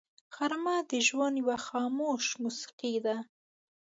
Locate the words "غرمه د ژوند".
0.35-1.35